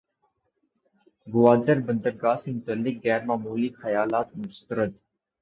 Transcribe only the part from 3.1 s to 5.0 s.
معمولی خیالات مسترد